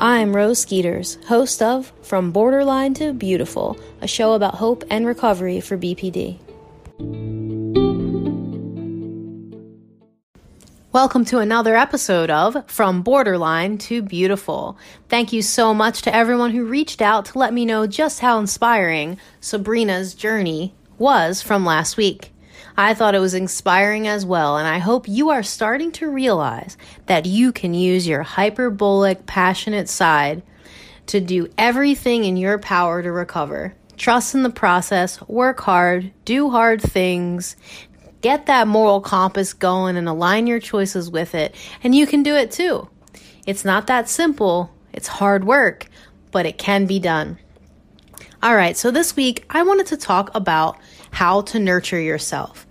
[0.00, 5.60] I'm Rose Skeeters, host of From Borderline to Beautiful, a show about hope and recovery
[5.60, 6.38] for BPD.
[10.92, 14.78] Welcome to another episode of From Borderline to Beautiful.
[15.08, 18.38] Thank you so much to everyone who reached out to let me know just how
[18.38, 22.32] inspiring Sabrina's journey was from last week.
[22.78, 26.78] I thought it was inspiring as well, and I hope you are starting to realize
[27.06, 30.42] that you can use your hyperbolic, passionate side
[31.06, 33.74] to do everything in your power to recover.
[33.96, 37.56] Trust in the process, work hard, do hard things,
[38.20, 41.54] Get that moral compass going and align your choices with it,
[41.84, 42.88] and you can do it too.
[43.46, 45.86] It's not that simple, it's hard work,
[46.32, 47.38] but it can be done.
[48.42, 50.78] All right, so this week I wanted to talk about
[51.12, 52.66] how to nurture yourself.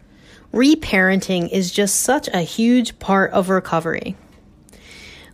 [0.57, 4.15] Reparenting is just such a huge part of recovery.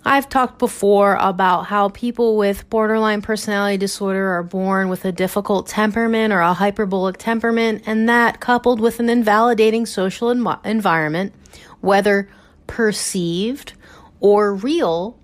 [0.04, 5.68] I've talked before about how people with borderline personality disorder are born with a difficult
[5.68, 11.34] temperament or a hyperbolic temperament, and that coupled with an invalidating social env- environment,
[11.80, 12.28] whether
[12.68, 13.76] perceived
[14.20, 15.18] or real,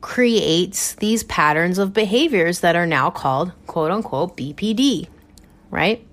[0.00, 5.08] creates these patterns of behaviors that are now called quote unquote BPD,
[5.70, 6.06] right?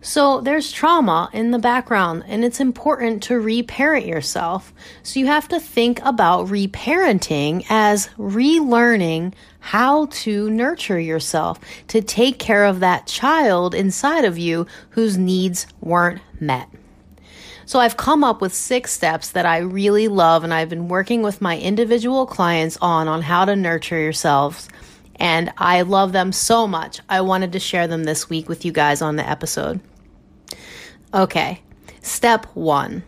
[0.00, 4.72] So there's trauma in the background, and it's important to reparent yourself.
[5.02, 12.38] So you have to think about reparenting as relearning how to nurture yourself, to take
[12.38, 16.68] care of that child inside of you whose needs weren't met.
[17.66, 21.22] So I've come up with six steps that I really love, and I've been working
[21.22, 24.68] with my individual clients on on how to nurture yourselves.
[25.16, 27.00] And I love them so much.
[27.08, 29.80] I wanted to share them this week with you guys on the episode.
[31.14, 31.62] Okay,
[32.02, 33.02] step one.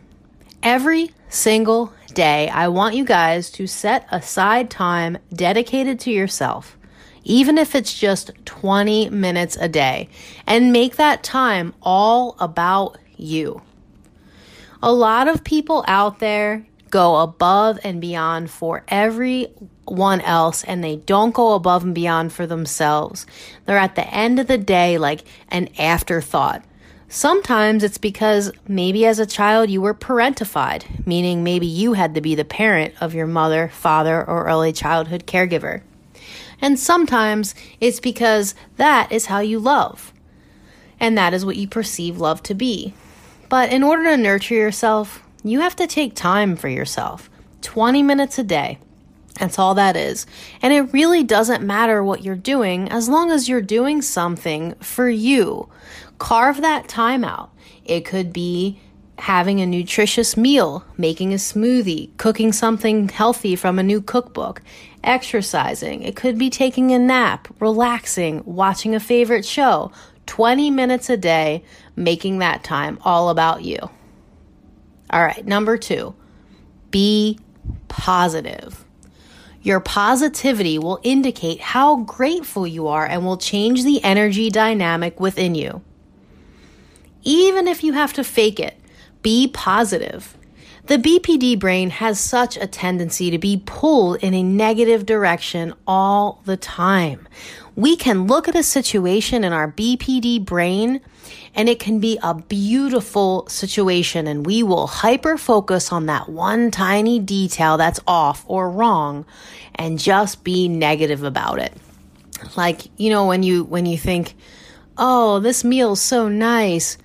[0.63, 6.79] Every single day, I want you guys to set aside time dedicated to yourself,
[7.25, 10.09] even if it's just 20 minutes a day,
[10.47, 13.61] and make that time all about you.
[14.83, 20.97] A lot of people out there go above and beyond for everyone else and they
[20.97, 23.27] don't go above and beyond for themselves.
[23.67, 26.65] They're at the end of the day like an afterthought.
[27.13, 32.21] Sometimes it's because maybe as a child you were parentified, meaning maybe you had to
[32.21, 35.83] be the parent of your mother, father, or early childhood caregiver.
[36.61, 40.13] And sometimes it's because that is how you love.
[41.01, 42.95] And that is what you perceive love to be.
[43.49, 47.29] But in order to nurture yourself, you have to take time for yourself
[47.63, 48.79] 20 minutes a day.
[49.41, 50.27] That's all that is.
[50.63, 55.09] And it really doesn't matter what you're doing as long as you're doing something for
[55.09, 55.69] you.
[56.21, 57.51] Carve that time out.
[57.85, 58.79] It could be
[59.19, 64.63] having a nutritious meal, making a smoothie, cooking something healthy from a new cookbook,
[65.03, 66.03] exercising.
[66.03, 69.91] It could be taking a nap, relaxing, watching a favorite show.
[70.27, 71.65] 20 minutes a day,
[71.97, 73.79] making that time all about you.
[75.11, 76.15] All right, number two,
[76.91, 77.39] be
[77.89, 78.85] positive.
[79.63, 85.55] Your positivity will indicate how grateful you are and will change the energy dynamic within
[85.55, 85.83] you.
[87.23, 88.77] Even if you have to fake it,
[89.23, 90.37] be positive.
[90.87, 96.43] The BPD brain has such a tendency to be pulled in a negative direction all
[96.47, 97.29] the time.
[97.77, 101.01] We can look at a situation in our BPD brain
[101.55, 106.71] and it can be a beautiful situation and we will hyper focus on that one
[106.71, 109.27] tiny detail that's off or wrong
[109.77, 111.73] and just be negative about it.
[112.57, 114.35] Like, you know, when you, when you think,
[114.99, 116.99] oh, this meal's so nice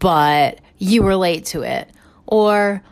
[0.00, 1.88] but you relate to it.
[2.26, 2.82] Or,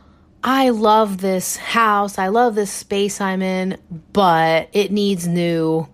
[0.42, 3.76] I love this house, I love this space I'm in,
[4.12, 5.88] but it needs new,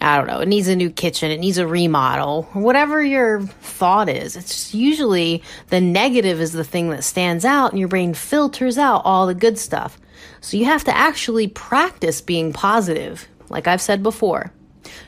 [0.00, 4.10] I don't know, it needs a new kitchen, it needs a remodel, whatever your thought
[4.10, 4.36] is.
[4.36, 9.02] It's usually the negative is the thing that stands out, and your brain filters out
[9.06, 9.98] all the good stuff.
[10.42, 14.52] So you have to actually practice being positive, like I've said before.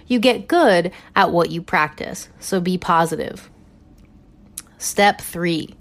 [0.06, 3.50] You get good at what you practice, so be positive.
[4.84, 5.74] Step three.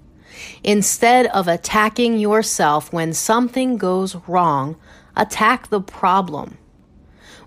[0.64, 4.76] Instead of attacking yourself when something goes wrong,
[5.14, 6.56] attack the problem.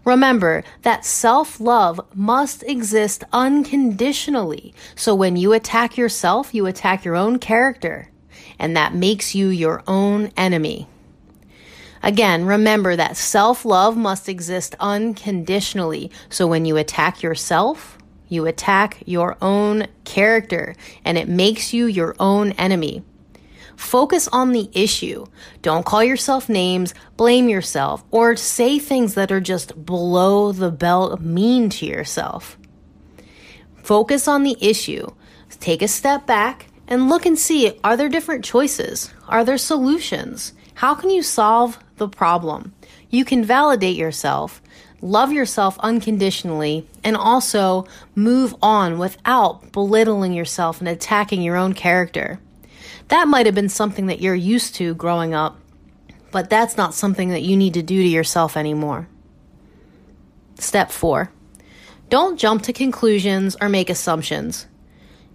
[0.05, 4.71] Remember that self love must exist unconditionally.
[4.95, 8.11] So when you attack yourself, you attack your own character,
[8.59, 10.87] and that makes you your own enemy.
[12.03, 16.11] Again, remember that self love must exist unconditionally.
[16.29, 17.96] So when you attack yourself,
[18.27, 20.75] you attack your own character
[21.05, 23.03] and it makes you your own enemy.
[23.75, 25.25] Focus on the issue.
[25.61, 31.21] Don't call yourself names, blame yourself, or say things that are just below the belt
[31.21, 32.57] mean to yourself.
[33.83, 35.07] Focus on the issue.
[35.59, 39.13] Take a step back and look and see are there different choices?
[39.27, 40.53] Are there solutions?
[40.75, 42.73] How can you solve the problem?
[43.09, 44.61] You can validate yourself,
[45.01, 47.85] love yourself unconditionally, and also
[48.15, 52.39] move on without belittling yourself and attacking your own character.
[53.09, 55.59] That might have been something that you're used to growing up,
[56.31, 59.07] but that's not something that you need to do to yourself anymore.
[60.59, 61.31] Step four
[62.09, 64.65] don't jump to conclusions or make assumptions.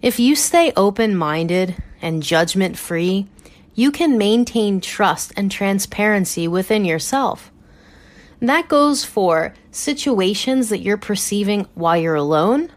[0.01, 3.27] If you stay open minded and judgment free,
[3.75, 7.51] you can maintain trust and transparency within yourself.
[8.43, 12.69] That goes for situations that you're perceiving while you're alone.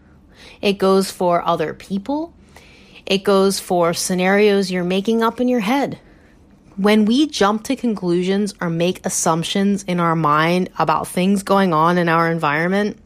[0.62, 2.32] It goes for other people.
[3.04, 5.98] It goes for scenarios you're making up in your head.
[6.76, 11.98] When we jump to conclusions or make assumptions in our mind about things going on
[11.98, 12.98] in our environment,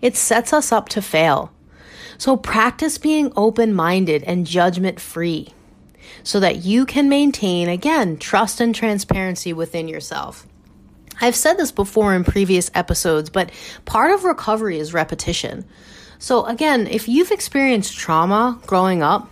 [0.00, 1.52] it sets us up to fail.
[2.18, 5.54] So practice being open minded and judgment free
[6.24, 10.48] so that you can maintain, again, trust and transparency within yourself.
[11.20, 13.50] I've said this before in previous episodes, but
[13.84, 15.64] part of recovery is repetition.
[16.18, 19.28] So, again, if you've experienced trauma growing up,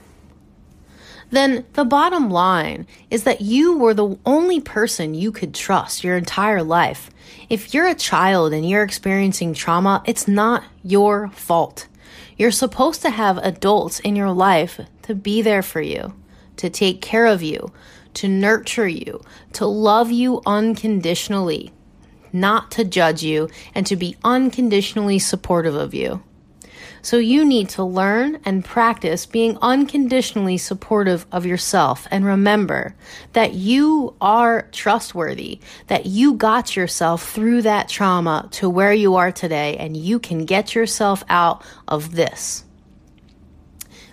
[1.31, 6.17] then the bottom line is that you were the only person you could trust your
[6.17, 7.11] entire life.
[7.49, 11.87] If you're a child and you're experiencing trauma, it's not your fault.
[12.37, 16.15] You're supposed to have adults in your life to be there for you,
[16.57, 17.73] to take care of you,
[18.15, 19.23] to nurture you,
[19.55, 21.73] to love you unconditionally,
[22.33, 26.23] not to judge you, and to be unconditionally supportive of you.
[27.03, 32.95] So you need to learn and practice being unconditionally supportive of yourself and remember
[33.33, 39.33] that you are trustworthy, that you got yourself through that trauma to where you are
[39.33, 42.65] today and you can get yourself out of this.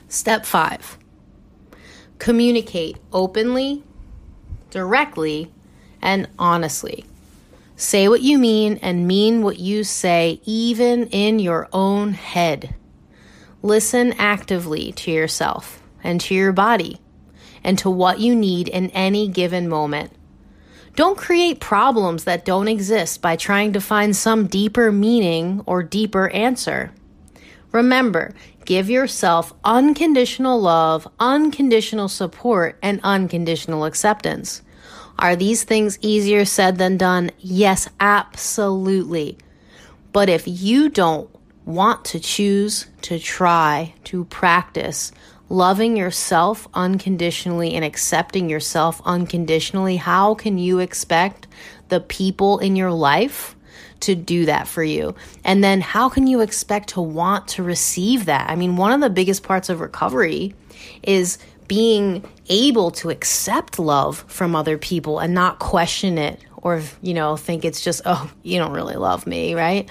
[0.08, 0.98] Step five,
[2.20, 3.84] communicate openly,
[4.70, 5.52] directly,
[6.02, 7.06] and honestly.
[7.76, 12.74] Say what you mean and mean what you say, even in your own head.
[13.62, 17.00] Listen actively to yourself and to your body
[17.64, 20.12] and to what you need in any given moment.
[20.96, 26.30] Don't create problems that don't exist by trying to find some deeper meaning or deeper
[26.30, 26.92] answer.
[27.78, 28.34] Remember,
[28.66, 34.64] give yourself unconditional love, unconditional support, and unconditional acceptance.
[35.20, 37.30] Are these things easier said than done?
[37.38, 39.38] Yes, absolutely.
[40.12, 41.30] But if you don't
[41.66, 45.12] want to choose to try to practice
[45.48, 51.46] loving yourself unconditionally and accepting yourself unconditionally, how can you expect
[51.90, 53.56] the people in your life
[54.02, 55.16] to do that for you?
[55.44, 58.50] And then how can you expect to want to receive that?
[58.50, 60.54] I mean, one of the biggest parts of recovery
[61.04, 67.14] is being able to accept love from other people and not question it or, you
[67.14, 69.90] know, think it's just, oh, you don't really love me, right?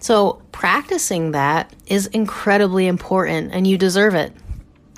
[0.00, 4.32] So, practicing that is incredibly important and you deserve it.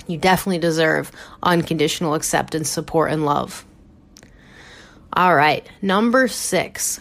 [0.06, 1.10] You definitely deserve
[1.42, 3.64] unconditional acceptance, support, and love.
[5.12, 7.00] All right, number six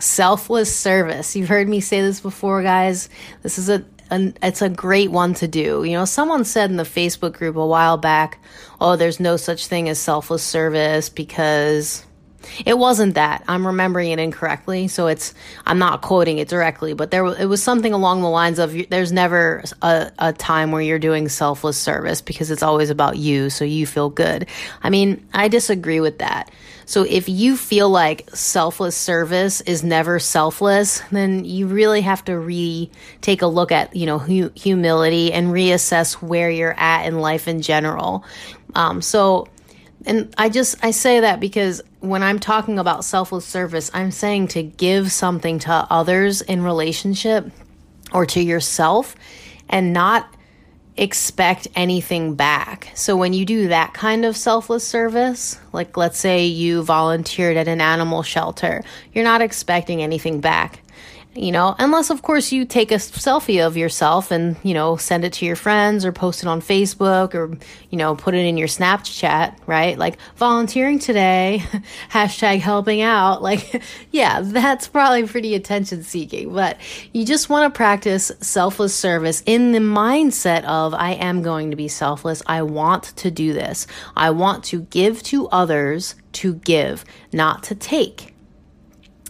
[0.00, 1.36] selfless service.
[1.36, 3.08] You've heard me say this before, guys.
[3.42, 5.84] This is a an, it's a great one to do.
[5.84, 8.42] You know, someone said in the Facebook group a while back,
[8.80, 12.04] "Oh, there's no such thing as selfless service because
[12.64, 13.44] it wasn't that.
[13.48, 15.34] I'm remembering it incorrectly, so it's
[15.66, 19.12] I'm not quoting it directly, but there it was something along the lines of there's
[19.12, 23.64] never a, a time where you're doing selfless service because it's always about you, so
[23.64, 24.46] you feel good.
[24.82, 26.50] I mean, I disagree with that.
[26.90, 32.36] So if you feel like selfless service is never selfless, then you really have to
[32.36, 37.20] re take a look at, you know, hu- humility and reassess where you're at in
[37.20, 38.24] life in general.
[38.74, 39.46] Um, so,
[40.06, 44.48] and I just, I say that because when I'm talking about selfless service, I'm saying
[44.48, 47.50] to give something to others in relationship
[48.12, 49.14] or to yourself
[49.68, 50.34] and not
[50.96, 52.90] expect anything back.
[52.94, 57.68] So when you do that kind of selfless service, like let's say you volunteered at
[57.68, 60.80] an animal shelter, you're not expecting anything back.
[61.34, 65.24] You know, unless of course you take a selfie of yourself and, you know, send
[65.24, 67.56] it to your friends or post it on Facebook or,
[67.90, 69.96] you know, put it in your Snapchat, right?
[69.96, 71.62] Like volunteering today,
[72.10, 73.42] hashtag helping out.
[73.42, 76.78] Like, yeah, that's probably pretty attention seeking, but
[77.12, 81.76] you just want to practice selfless service in the mindset of, I am going to
[81.76, 82.42] be selfless.
[82.46, 83.86] I want to do this.
[84.16, 88.29] I want to give to others to give, not to take.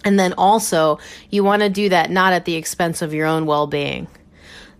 [0.04, 0.98] And then also,
[1.30, 4.08] you want to do that not at the expense of your own well being.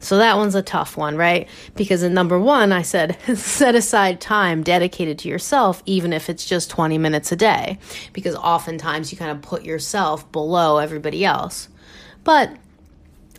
[0.02, 1.46] So that one's a tough one, right?
[1.76, 6.46] Because in number one, I said set aside time dedicated to yourself, even if it's
[6.46, 7.78] just 20 minutes a day,
[8.14, 11.68] because oftentimes you kind of put yourself below everybody else.
[12.24, 12.56] But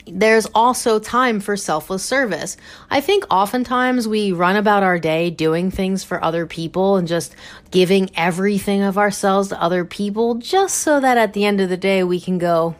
[0.07, 2.57] there's also time for selfless service.
[2.89, 7.35] I think oftentimes we run about our day doing things for other people and just
[7.69, 11.77] giving everything of ourselves to other people just so that at the end of the
[11.77, 12.75] day we can go,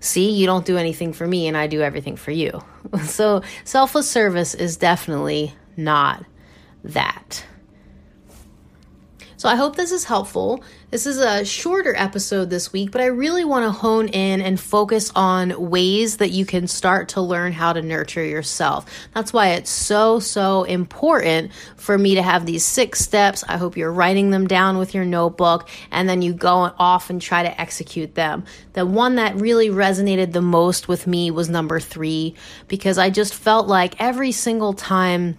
[0.00, 2.62] see, you don't do anything for me and I do everything for you.
[3.04, 6.24] So selfless service is definitely not
[6.84, 7.44] that.
[9.38, 10.64] So I hope this is helpful.
[10.90, 14.58] This is a shorter episode this week, but I really want to hone in and
[14.58, 18.86] focus on ways that you can start to learn how to nurture yourself.
[19.14, 23.44] That's why it's so, so important for me to have these six steps.
[23.46, 27.22] I hope you're writing them down with your notebook and then you go off and
[27.22, 28.44] try to execute them.
[28.72, 32.34] The one that really resonated the most with me was number three
[32.66, 35.38] because I just felt like every single time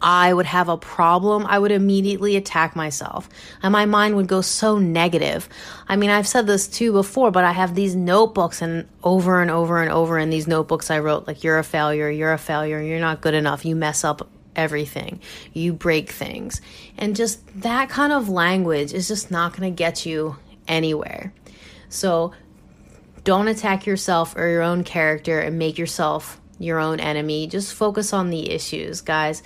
[0.00, 3.28] I would have a problem, I would immediately attack myself.
[3.62, 5.48] And my mind would go so negative.
[5.88, 9.50] I mean, I've said this too before, but I have these notebooks, and over and
[9.50, 12.80] over and over in these notebooks, I wrote, like, you're a failure, you're a failure,
[12.80, 15.20] you're not good enough, you mess up everything,
[15.52, 16.60] you break things.
[16.96, 20.36] And just that kind of language is just not going to get you
[20.68, 21.32] anywhere.
[21.88, 22.32] So
[23.24, 27.46] don't attack yourself or your own character and make yourself your own enemy.
[27.46, 29.42] Just focus on the issues, guys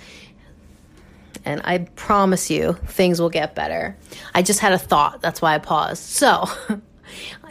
[1.45, 3.95] and I promise you things will get better.
[4.33, 6.03] I just had a thought, that's why I paused.
[6.03, 6.45] So,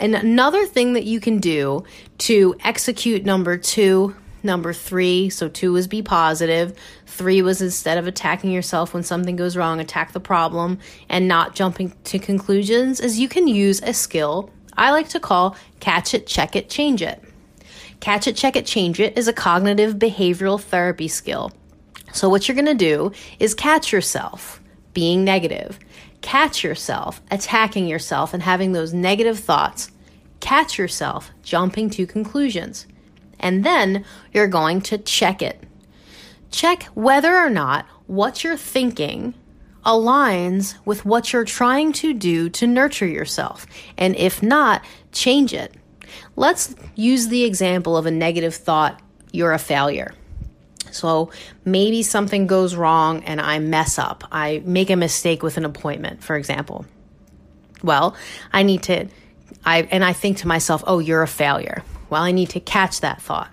[0.01, 1.85] and another thing that you can do
[2.19, 8.07] to execute number two, number three, so two was be positive, three was instead of
[8.07, 13.21] attacking yourself when something goes wrong, attack the problem and not jumping to conclusions, is
[13.21, 17.23] you can use a skill I like to call catch it, check it, change it.
[18.01, 21.53] Catch it, check it, change it is a cognitive behavioral therapy skill.
[22.13, 24.61] So, what you're going to do is catch yourself
[24.95, 25.79] being negative,
[26.21, 29.91] catch yourself attacking yourself and having those negative thoughts,
[30.41, 32.87] catch yourself jumping to conclusions.
[33.41, 35.63] And then you're going to check it.
[36.51, 39.35] Check whether or not what you're thinking
[39.85, 43.67] aligns with what you're trying to do to nurture yourself.
[43.97, 45.75] And if not, change it.
[46.37, 49.01] Let's use the example of a negative thought
[49.33, 50.15] you're a failure.
[50.93, 51.31] So
[51.65, 54.25] maybe something goes wrong and I mess up.
[54.31, 56.85] I make a mistake with an appointment, for example.
[57.83, 58.15] Well,
[58.53, 59.09] I need to
[59.65, 63.01] I and I think to myself, "Oh, you're a failure." Well, I need to catch
[63.01, 63.53] that thought.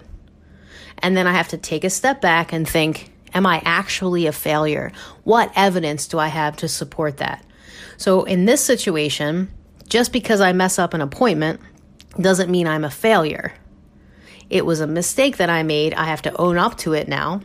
[1.00, 4.32] And then I have to take a step back and think, "Am I actually a
[4.32, 4.92] failure?
[5.24, 7.44] What evidence do I have to support that?"
[7.98, 9.50] So in this situation,
[9.88, 11.60] just because I mess up an appointment
[12.20, 13.54] doesn't mean I'm a failure.
[14.50, 15.94] It was a mistake that I made.
[15.94, 17.42] I have to own up to it now,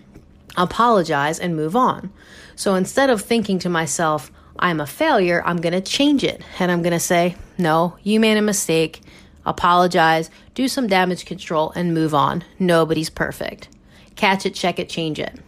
[0.56, 2.12] apologize, and move on.
[2.56, 6.42] So instead of thinking to myself, I'm a failure, I'm going to change it.
[6.58, 9.02] And I'm going to say, no, you made a mistake.
[9.44, 12.44] Apologize, do some damage control, and move on.
[12.58, 13.68] Nobody's perfect.
[14.16, 15.38] Catch it, check it, change it.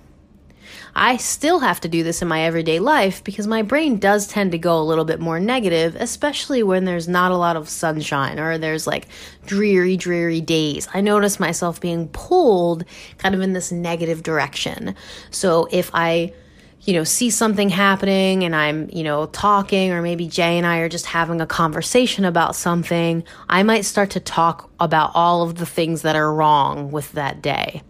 [0.99, 4.53] I still have to do this in my everyday life because my brain does tend
[4.53, 8.39] to go a little bit more negative, especially when there's not a lot of sunshine
[8.39, 9.07] or there's like
[9.45, 10.89] dreary, dreary days.
[10.95, 12.87] I notice myself being pulled
[13.19, 14.95] kind of in this negative direction.
[15.31, 16.33] So if I
[16.81, 20.79] you know, see something happening and I'm, you know, talking, or maybe Jay and I
[20.79, 25.57] are just having a conversation about something, I might start to talk about all of
[25.57, 27.83] the things that are wrong with that day.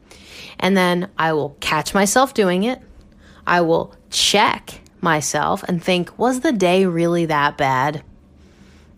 [0.58, 2.80] And then I will catch myself doing it.
[3.46, 8.02] I will check myself and think, was the day really that bad?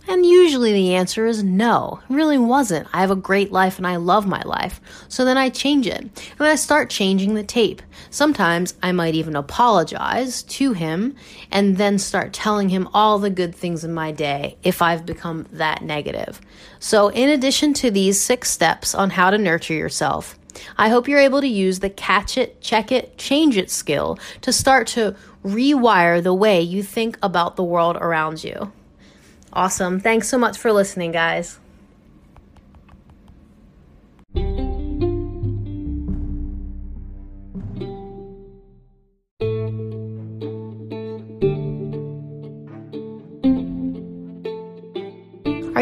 [0.08, 2.88] And usually the answer is no, it really wasn't.
[2.94, 4.80] I have a great life and I love my life.
[5.06, 6.00] So then I change it.
[6.00, 7.82] And I start changing the tape.
[8.08, 11.14] Sometimes I might even apologize to him
[11.52, 15.46] and then start telling him all the good things in my day if I've become
[15.52, 16.40] that negative.
[16.78, 20.38] So, in addition to these six steps on how to nurture yourself,
[20.76, 24.52] I hope you're able to use the catch it, check it, change it skill to
[24.52, 28.72] start to rewire the way you think about the world around you.
[29.52, 30.00] Awesome.
[30.00, 31.58] Thanks so much for listening, guys.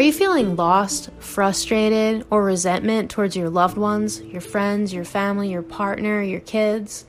[0.07, 5.61] You feeling lost, frustrated, or resentment towards your loved ones, your friends, your family, your
[5.61, 7.03] partner, your kids?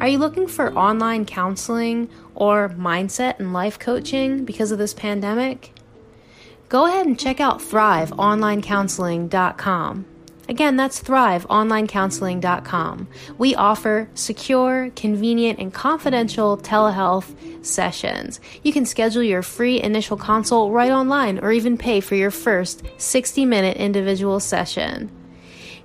[0.00, 5.72] Are you looking for online counseling or mindset and life coaching because of this pandemic?
[6.68, 10.06] Go ahead and check out thriveonlinecounseling.com.
[10.48, 13.08] Again, that's thriveonlinecounseling.com.
[13.36, 17.34] We offer secure, convenient, and confidential telehealth
[17.64, 18.40] sessions.
[18.62, 22.84] You can schedule your free initial consult right online or even pay for your first
[22.98, 25.10] 60 minute individual session.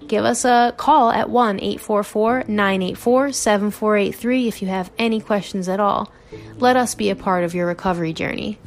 [0.07, 5.79] Give us a call at 1 844 984 7483 if you have any questions at
[5.79, 6.11] all.
[6.57, 8.59] Let us be a part of your recovery journey.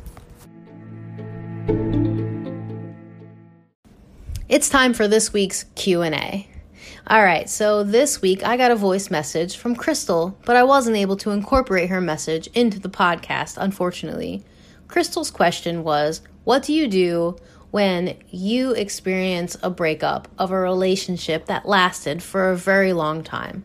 [4.55, 6.47] It's time for this week's Q&A.
[7.09, 10.97] All right, so this week I got a voice message from Crystal, but I wasn't
[10.97, 14.45] able to incorporate her message into the podcast, unfortunately.
[14.87, 17.37] Crystal's question was, "What do you do
[17.73, 23.65] when you experience a breakup of a relationship that lasted for a very long time?"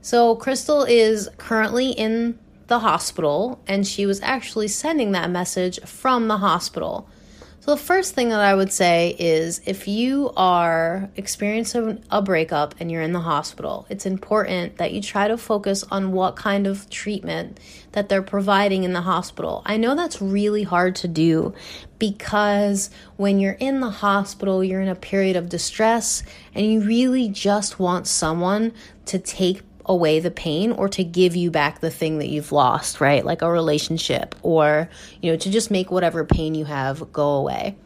[0.00, 6.28] So, Crystal is currently in the hospital and she was actually sending that message from
[6.28, 7.06] the hospital.
[7.64, 12.74] So, the first thing that I would say is if you are experiencing a breakup
[12.80, 16.66] and you're in the hospital, it's important that you try to focus on what kind
[16.66, 17.60] of treatment
[17.92, 19.62] that they're providing in the hospital.
[19.64, 21.54] I know that's really hard to do
[22.00, 26.24] because when you're in the hospital, you're in a period of distress
[26.56, 28.72] and you really just want someone
[29.06, 33.00] to take away the pain or to give you back the thing that you've lost,
[33.00, 33.24] right?
[33.24, 34.88] Like a relationship or,
[35.20, 37.76] you know, to just make whatever pain you have go away.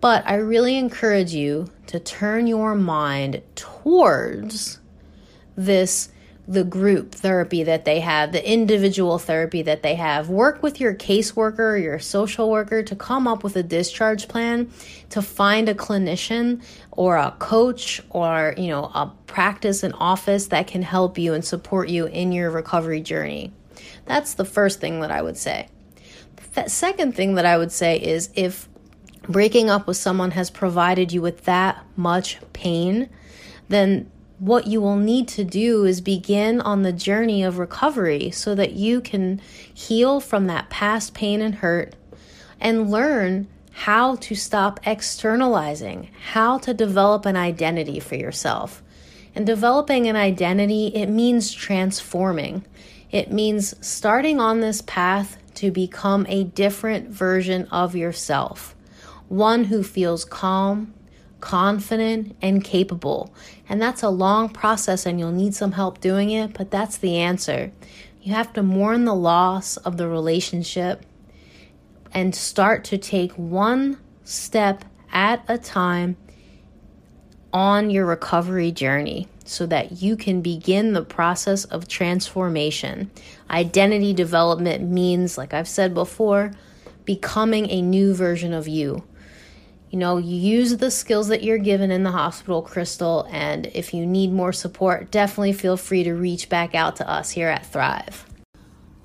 [0.00, 4.80] But I really encourage you to turn your mind towards
[5.56, 6.10] this
[6.48, 10.28] the group therapy that they have, the individual therapy that they have.
[10.28, 14.70] Work with your caseworker, your social worker to come up with a discharge plan,
[15.10, 16.62] to find a clinician
[16.92, 21.44] or a coach or, you know, a practice and office that can help you and
[21.44, 23.52] support you in your recovery journey.
[24.04, 25.68] That's the first thing that I would say.
[26.54, 28.68] The second thing that I would say is if
[29.28, 33.10] breaking up with someone has provided you with that much pain,
[33.68, 38.54] then what you will need to do is begin on the journey of recovery so
[38.54, 39.40] that you can
[39.72, 41.94] heal from that past pain and hurt
[42.60, 48.82] and learn how to stop externalizing, how to develop an identity for yourself.
[49.34, 52.64] And developing an identity, it means transforming.
[53.10, 58.74] It means starting on this path to become a different version of yourself.
[59.28, 60.94] One who feels calm,
[61.46, 63.32] confident, and capable.
[63.68, 67.18] And that's a long process, and you'll need some help doing it, but that's the
[67.18, 67.70] answer.
[68.20, 71.06] You have to mourn the loss of the relationship
[72.12, 76.16] and start to take one step at a time
[77.52, 83.08] on your recovery journey so that you can begin the process of transformation.
[83.48, 86.50] Identity development means, like I've said before,
[87.04, 89.04] becoming a new version of you
[89.90, 94.04] you know, use the skills that you're given in the hospital, Crystal, and if you
[94.04, 98.26] need more support, definitely feel free to reach back out to us here at Thrive.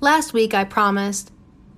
[0.00, 1.30] Last week, I promised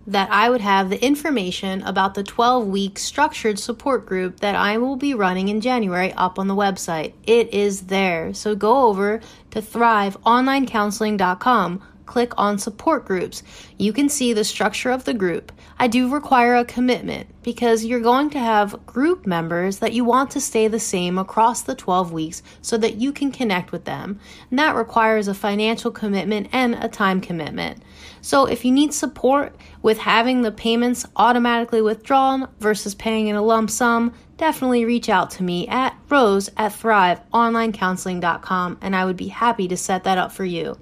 [0.07, 4.79] that I would have the information about the 12 week structured support group that I
[4.79, 7.14] will be running in January up on the website.
[7.27, 8.35] It is there.
[8.35, 13.43] So go over to thriveonlinecounseling.com click on support groups.
[13.79, 15.53] You can see the structure of the group.
[15.79, 20.31] I do require a commitment because you're going to have group members that you want
[20.33, 24.21] to stay the same across the 12 weeks so that you can connect with them.
[24.51, 27.83] And that requires a financial commitment and a time commitment.
[28.21, 33.43] So if you need support with having the payments automatically withdrawn versus paying in a
[33.43, 39.29] lump sum, definitely reach out to me at rose at thriveonlinecounseling.com and I would be
[39.29, 40.77] happy to set that up for you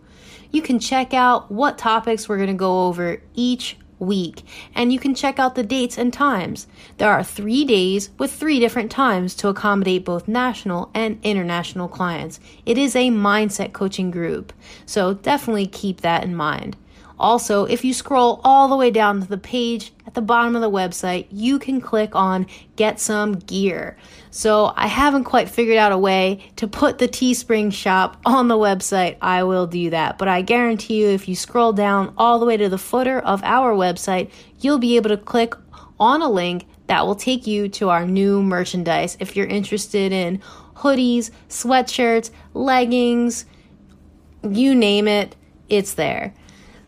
[0.52, 4.42] you can check out what topics we're going to go over each week
[4.74, 6.66] and you can check out the dates and times.
[6.98, 12.40] There are three days with three different times to accommodate both national and international clients.
[12.66, 14.52] It is a mindset coaching group,
[14.84, 16.76] so definitely keep that in mind.
[17.22, 20.60] Also, if you scroll all the way down to the page at the bottom of
[20.60, 23.96] the website, you can click on Get Some Gear.
[24.32, 28.56] So, I haven't quite figured out a way to put the Teespring shop on the
[28.56, 29.18] website.
[29.22, 30.18] I will do that.
[30.18, 33.40] But I guarantee you, if you scroll down all the way to the footer of
[33.44, 35.54] our website, you'll be able to click
[36.00, 40.42] on a link that will take you to our new merchandise if you're interested in
[40.74, 43.46] hoodies, sweatshirts, leggings,
[44.42, 45.36] you name it,
[45.68, 46.34] it's there.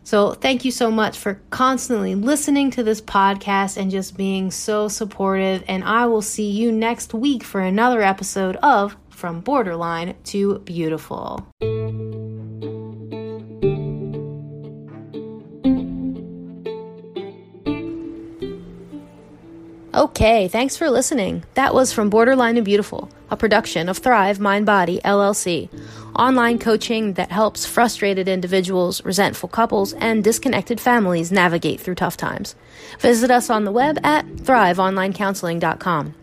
[0.05, 4.87] So, thank you so much for constantly listening to this podcast and just being so
[4.87, 5.63] supportive.
[5.67, 11.47] And I will see you next week for another episode of From Borderline to Beautiful.
[19.95, 21.45] Okay, thanks for listening.
[21.55, 25.67] That was from Borderline to Beautiful, a production of Thrive Mind Body LLC,
[26.15, 32.55] online coaching that helps frustrated individuals, resentful couples, and disconnected families navigate through tough times.
[32.99, 36.15] Visit us on the web at thriveonlinecounseling.com.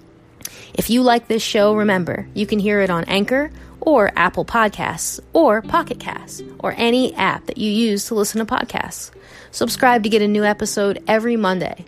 [0.73, 3.51] If you like this show, remember, you can hear it on Anchor
[3.83, 8.51] or Apple Podcasts or Pocket Casts or any app that you use to listen to
[8.51, 9.11] podcasts.
[9.51, 11.85] Subscribe to get a new episode every Monday.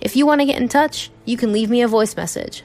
[0.00, 2.64] If you want to get in touch, you can leave me a voice message.